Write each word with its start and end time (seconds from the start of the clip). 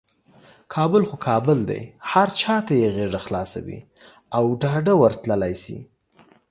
کابل 0.75 1.03
خو 1.09 1.15
کابل 1.27 1.59
دی، 1.69 1.81
هر 2.11 2.27
چاته 2.41 2.73
یې 2.81 2.89
غیږه 2.95 3.19
خلاصه 3.25 3.59
وي 3.65 3.79
او 4.37 4.43
ډاده 4.61 4.93
ورتللی 5.01 5.53
شي. 5.63 5.79